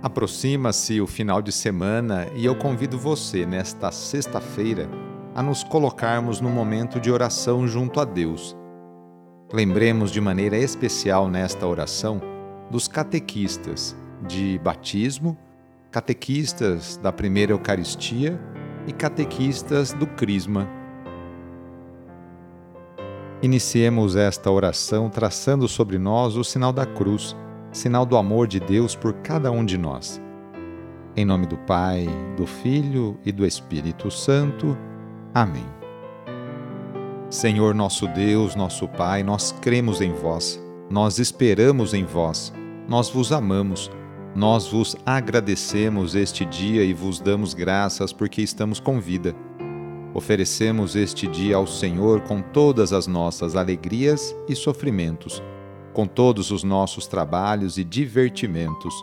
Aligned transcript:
Aproxima-se 0.00 1.00
o 1.00 1.08
final 1.08 1.42
de 1.42 1.50
semana 1.50 2.28
e 2.36 2.44
eu 2.44 2.54
convido 2.54 2.96
você, 2.96 3.44
nesta 3.44 3.90
sexta-feira, 3.90 4.88
a 5.34 5.42
nos 5.42 5.64
colocarmos 5.64 6.40
no 6.40 6.48
momento 6.48 7.00
de 7.00 7.10
oração 7.10 7.66
junto 7.66 7.98
a 7.98 8.04
Deus. 8.04 8.56
Lembremos 9.52 10.12
de 10.12 10.20
maneira 10.20 10.56
especial 10.56 11.28
nesta 11.28 11.66
oração 11.66 12.20
dos 12.70 12.86
catequistas 12.86 13.96
de 14.24 14.60
batismo, 14.62 15.36
catequistas 15.90 16.96
da 16.96 17.10
primeira 17.10 17.50
Eucaristia 17.50 18.38
e 18.86 18.92
catequistas 18.92 19.92
do 19.92 20.06
Crisma. 20.06 20.68
Iniciemos 23.42 24.14
esta 24.14 24.48
oração 24.48 25.10
traçando 25.10 25.66
sobre 25.66 25.98
nós 25.98 26.36
o 26.36 26.44
sinal 26.44 26.72
da 26.72 26.86
cruz, 26.86 27.34
sinal 27.78 28.04
do 28.04 28.16
amor 28.16 28.48
de 28.48 28.58
Deus 28.58 28.96
por 28.96 29.12
cada 29.14 29.52
um 29.52 29.64
de 29.64 29.78
nós. 29.78 30.20
Em 31.16 31.24
nome 31.24 31.46
do 31.46 31.56
Pai, 31.58 32.08
do 32.36 32.44
Filho 32.44 33.16
e 33.24 33.30
do 33.30 33.46
Espírito 33.46 34.10
Santo. 34.10 34.76
Amém. 35.32 35.64
Senhor 37.30 37.74
nosso 37.74 38.08
Deus, 38.08 38.56
nosso 38.56 38.88
Pai, 38.88 39.22
nós 39.22 39.52
cremos 39.62 40.00
em 40.00 40.12
vós, 40.12 40.60
nós 40.90 41.20
esperamos 41.20 41.94
em 41.94 42.04
vós, 42.04 42.52
nós 42.88 43.10
vos 43.10 43.30
amamos, 43.30 43.90
nós 44.34 44.66
vos 44.66 44.96
agradecemos 45.06 46.16
este 46.16 46.44
dia 46.44 46.82
e 46.82 46.92
vos 46.92 47.20
damos 47.20 47.54
graças 47.54 48.12
porque 48.12 48.42
estamos 48.42 48.80
com 48.80 48.98
vida. 48.98 49.36
Oferecemos 50.14 50.96
este 50.96 51.28
dia 51.28 51.54
ao 51.54 51.66
Senhor 51.66 52.22
com 52.22 52.42
todas 52.42 52.92
as 52.92 53.06
nossas 53.06 53.54
alegrias 53.54 54.34
e 54.48 54.56
sofrimentos, 54.56 55.40
com 55.92 56.06
todos 56.06 56.50
os 56.50 56.62
nossos 56.62 57.06
trabalhos 57.06 57.78
e 57.78 57.84
divertimentos. 57.84 58.94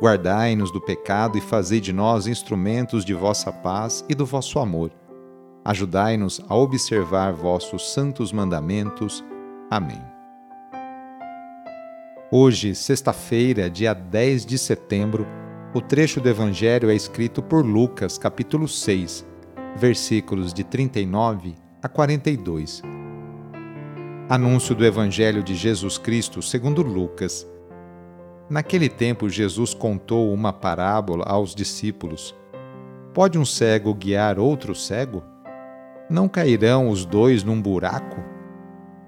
Guardai-nos 0.00 0.70
do 0.70 0.80
pecado 0.80 1.36
e 1.36 1.40
fazei 1.40 1.80
de 1.80 1.92
nós 1.92 2.26
instrumentos 2.26 3.04
de 3.04 3.14
vossa 3.14 3.52
paz 3.52 4.04
e 4.08 4.14
do 4.14 4.24
vosso 4.24 4.58
amor 4.58 4.92
Ajudai-nos 5.68 6.40
a 6.48 6.56
observar 6.56 7.34
vossos 7.34 7.92
santos 7.92 8.32
mandamentos. 8.32 9.22
Amém. 9.70 10.00
Hoje, 12.32 12.74
sexta-feira, 12.74 13.68
dia 13.68 13.92
10 13.92 14.46
de 14.46 14.56
setembro, 14.56 15.26
o 15.74 15.82
trecho 15.82 16.22
do 16.22 16.28
Evangelho 16.30 16.88
é 16.88 16.94
escrito 16.94 17.42
por 17.42 17.66
Lucas, 17.66 18.16
capítulo 18.16 18.66
6, 18.66 19.26
versículos 19.76 20.54
de 20.54 20.64
39 20.64 21.54
a 21.82 21.88
42. 21.88 22.80
Anúncio 24.30 24.74
do 24.74 24.84
Evangelho 24.84 25.42
de 25.42 25.54
Jesus 25.54 25.96
Cristo 25.96 26.42
segundo 26.42 26.82
Lucas. 26.82 27.50
Naquele 28.50 28.86
tempo, 28.86 29.26
Jesus 29.26 29.72
contou 29.72 30.34
uma 30.34 30.52
parábola 30.52 31.24
aos 31.26 31.54
discípulos. 31.54 32.36
Pode 33.14 33.38
um 33.38 33.44
cego 33.46 33.94
guiar 33.94 34.38
outro 34.38 34.74
cego? 34.74 35.24
Não 36.10 36.28
cairão 36.28 36.90
os 36.90 37.06
dois 37.06 37.42
num 37.42 37.58
buraco? 37.58 38.22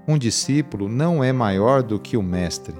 Um 0.08 0.16
discípulo 0.16 0.88
não 0.88 1.22
é 1.22 1.34
maior 1.34 1.82
do 1.82 2.00
que 2.00 2.16
o 2.16 2.22
mestre. 2.22 2.74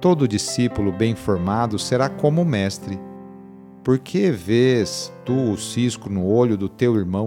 Todo 0.00 0.26
discípulo 0.26 0.90
bem 0.90 1.14
formado 1.14 1.78
será 1.78 2.08
como 2.08 2.40
o 2.40 2.46
mestre. 2.46 2.98
Por 3.84 3.98
que 3.98 4.30
vês 4.30 5.12
tu 5.22 5.52
o 5.52 5.58
cisco 5.58 6.08
no 6.08 6.24
olho 6.24 6.56
do 6.56 6.70
teu 6.70 6.96
irmão 6.96 7.26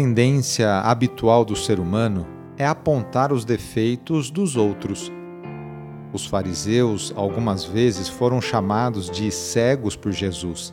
Tendência 0.00 0.78
habitual 0.82 1.44
do 1.44 1.56
ser 1.56 1.80
humano 1.80 2.24
é 2.56 2.64
apontar 2.64 3.32
os 3.32 3.44
defeitos 3.44 4.30
dos 4.30 4.54
outros. 4.54 5.10
Os 6.12 6.24
fariseus 6.24 7.12
algumas 7.16 7.64
vezes 7.64 8.08
foram 8.08 8.40
chamados 8.40 9.10
de 9.10 9.28
cegos 9.32 9.96
por 9.96 10.12
Jesus. 10.12 10.72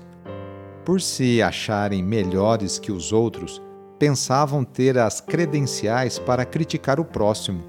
Por 0.85 1.01
se 1.01 1.41
acharem 1.41 2.03
melhores 2.03 2.77
que 2.77 2.91
os 2.91 3.11
outros, 3.11 3.59
pensavam 3.97 4.63
ter 4.63 4.95
as 4.95 5.19
credenciais 5.19 6.19
para 6.19 6.45
criticar 6.45 6.99
o 6.99 7.03
próximo. 7.03 7.63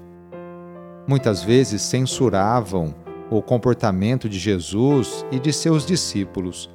Muitas 1.07 1.41
vezes 1.41 1.81
censuravam 1.81 2.93
o 3.31 3.41
comportamento 3.41 4.29
de 4.29 4.37
Jesus 4.37 5.25
e 5.31 5.39
de 5.39 5.51
seus 5.51 5.87
discípulos. 5.87 6.69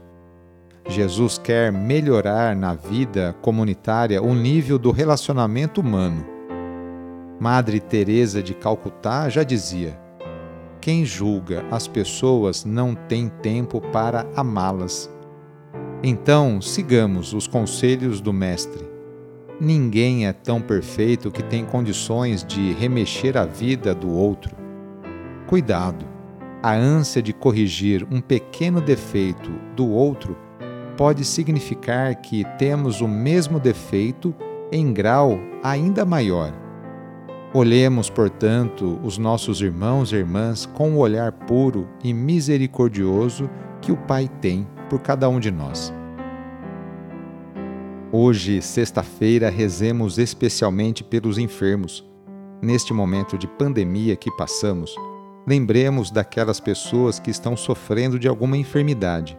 Jesus 0.89 1.39
quer 1.39 1.73
melhorar 1.73 2.57
na 2.57 2.75
vida 2.75 3.35
comunitária 3.41 4.23
o 4.23 4.35
nível 4.35 4.79
do 4.79 4.91
relacionamento 4.91 5.81
humano. 5.81 6.27
Madre 7.41 7.81
Teresa 7.81 8.43
de 8.43 8.55
Calcutá 8.55 9.29
já 9.29 9.43
dizia: 9.43 9.99
Quem 10.81 11.05
julga 11.05 11.65
as 11.71 11.87
pessoas 11.87 12.65
não 12.65 12.95
tem 12.95 13.29
tempo 13.29 13.81
para 13.81 14.27
amá-las. 14.37 15.11
Então, 16.03 16.61
sigamos 16.61 17.33
os 17.33 17.47
conselhos 17.47 18.21
do 18.21 18.33
mestre 18.33 18.93
Ninguém 19.65 20.27
é 20.27 20.33
tão 20.33 20.61
perfeito 20.61 21.31
que 21.31 21.41
tem 21.41 21.65
condições 21.65 22.43
de 22.43 22.73
remexer 22.73 23.37
a 23.37 23.45
vida 23.45 23.95
do 23.95 24.11
outro. 24.11 24.57
Cuidado! 25.47 26.05
A 26.61 26.73
ânsia 26.73 27.23
de 27.23 27.33
corrigir 27.33 28.05
um 28.11 28.21
pequeno 28.21 28.81
defeito 28.81 29.53
do 29.77 29.89
outro 29.89 30.37
pode 30.97 31.25
significar 31.25 32.15
que 32.17 32.45
temos 32.59 33.01
o 33.01 33.09
mesmo 33.09 33.59
defeito 33.59 34.35
em 34.71 34.93
grau 34.93 35.39
ainda 35.63 36.05
maior. 36.05 36.53
Olhemos, 37.55 38.09
portanto, 38.09 38.99
os 39.05 39.19
nossos 39.19 39.61
irmãos 39.61 40.11
e 40.11 40.17
irmãs 40.17 40.65
com 40.65 40.95
o 40.95 40.99
olhar 40.99 41.33
puro 41.33 41.87
e 42.03 42.15
misericordioso 42.15 43.51
que 43.83 43.93
o 43.93 43.97
Pai 43.97 44.31
tem 44.41 44.67
por 44.89 45.01
cada 45.01 45.29
um 45.29 45.39
de 45.39 45.51
nós. 45.51 45.93
Hoje, 48.11 48.63
sexta-feira, 48.63 49.51
rezemos 49.51 50.19
especialmente 50.19 51.05
pelos 51.05 51.37
enfermos. 51.37 52.07
Neste 52.63 52.93
momento 52.93 53.37
de 53.37 53.47
pandemia 53.47 54.17
que 54.17 54.31
passamos, 54.37 54.95
lembremos 55.47 56.11
daquelas 56.11 56.61
pessoas 56.61 57.19
que 57.19 57.31
estão 57.31 57.57
sofrendo 57.57 58.19
de 58.19 58.29
alguma 58.29 58.57
enfermidade, 58.57 59.39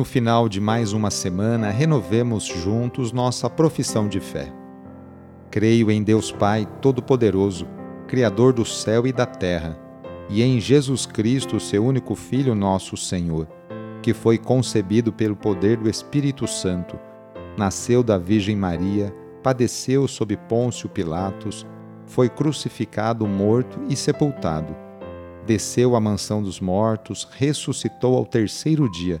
No 0.00 0.04
final 0.06 0.48
de 0.48 0.62
mais 0.62 0.94
uma 0.94 1.10
semana, 1.10 1.68
renovemos 1.68 2.44
juntos 2.46 3.12
nossa 3.12 3.50
profissão 3.50 4.08
de 4.08 4.18
fé. 4.18 4.50
Creio 5.50 5.90
em 5.90 6.02
Deus 6.02 6.32
Pai 6.32 6.66
Todo-Poderoso, 6.80 7.68
Criador 8.08 8.54
do 8.54 8.64
céu 8.64 9.06
e 9.06 9.12
da 9.12 9.26
terra, 9.26 9.78
e 10.30 10.42
em 10.42 10.58
Jesus 10.58 11.04
Cristo, 11.04 11.60
seu 11.60 11.84
único 11.84 12.14
Filho, 12.14 12.54
nosso 12.54 12.96
Senhor 12.96 13.46
que 14.02 14.14
foi 14.14 14.38
concebido 14.38 15.12
pelo 15.12 15.36
poder 15.36 15.76
do 15.76 15.86
Espírito 15.86 16.46
Santo, 16.46 16.98
nasceu 17.58 18.02
da 18.02 18.16
Virgem 18.16 18.56
Maria, 18.56 19.14
padeceu 19.42 20.08
sob 20.08 20.34
Pôncio 20.48 20.88
Pilatos, 20.88 21.66
foi 22.06 22.30
crucificado, 22.30 23.26
morto 23.26 23.78
e 23.86 23.94
sepultado. 23.94 24.74
Desceu 25.44 25.94
à 25.94 26.00
mansão 26.00 26.42
dos 26.42 26.58
mortos, 26.58 27.28
ressuscitou 27.32 28.16
ao 28.16 28.24
terceiro 28.24 28.90
dia, 28.90 29.20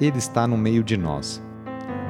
Ele 0.00 0.18
está 0.18 0.46
no 0.46 0.56
meio 0.56 0.82
de 0.82 0.96
nós. 0.96 1.42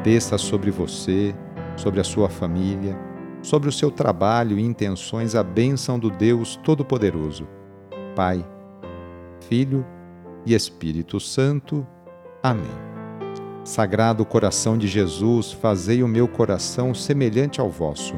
Desça 0.02 0.38
sobre 0.38 0.70
você, 0.70 1.34
sobre 1.76 2.00
a 2.00 2.04
sua 2.04 2.28
família, 2.28 2.98
sobre 3.42 3.68
o 3.68 3.72
seu 3.72 3.90
trabalho 3.90 4.58
e 4.58 4.62
intenções 4.62 5.34
a 5.34 5.42
bênção 5.42 5.98
do 5.98 6.10
Deus 6.10 6.56
Todo-Poderoso. 6.56 7.46
Pai, 8.16 8.44
Filho 9.48 9.84
e 10.46 10.54
Espírito 10.54 11.20
Santo. 11.20 11.86
Amém. 12.42 12.64
Sagrado 13.64 14.24
coração 14.24 14.76
de 14.76 14.86
Jesus, 14.86 15.52
fazei 15.52 16.02
o 16.02 16.08
meu 16.08 16.28
coração 16.28 16.94
semelhante 16.94 17.60
ao 17.60 17.70
vosso. 17.70 18.14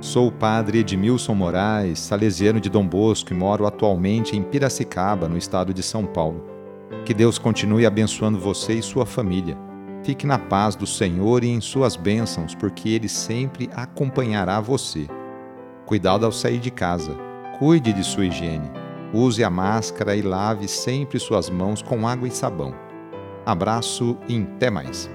Sou 0.00 0.28
o 0.28 0.32
padre 0.32 0.78
Edmilson 0.78 1.34
Moraes, 1.34 1.98
salesiano 1.98 2.60
de 2.60 2.68
Dom 2.68 2.86
Bosco 2.86 3.32
e 3.32 3.36
moro 3.36 3.66
atualmente 3.66 4.36
em 4.36 4.42
Piracicaba, 4.42 5.28
no 5.28 5.36
estado 5.36 5.72
de 5.72 5.82
São 5.82 6.04
Paulo. 6.04 6.55
Que 7.06 7.14
Deus 7.14 7.38
continue 7.38 7.86
abençoando 7.86 8.36
você 8.36 8.72
e 8.72 8.82
sua 8.82 9.06
família. 9.06 9.56
Fique 10.02 10.26
na 10.26 10.40
paz 10.40 10.74
do 10.74 10.88
Senhor 10.88 11.44
e 11.44 11.48
em 11.48 11.60
suas 11.60 11.94
bênçãos, 11.94 12.52
porque 12.52 12.88
Ele 12.88 13.08
sempre 13.08 13.70
acompanhará 13.76 14.60
você. 14.60 15.06
Cuidado 15.86 16.26
ao 16.26 16.32
sair 16.32 16.58
de 16.58 16.72
casa. 16.72 17.16
Cuide 17.60 17.92
de 17.92 18.02
sua 18.02 18.26
higiene. 18.26 18.68
Use 19.14 19.44
a 19.44 19.48
máscara 19.48 20.16
e 20.16 20.20
lave 20.20 20.66
sempre 20.66 21.20
suas 21.20 21.48
mãos 21.48 21.80
com 21.80 22.08
água 22.08 22.26
e 22.26 22.30
sabão. 22.32 22.74
Abraço 23.46 24.18
e 24.28 24.42
até 24.42 24.68
mais. 24.68 25.08